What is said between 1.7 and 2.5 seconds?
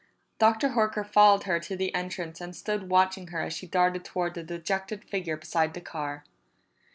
the entrance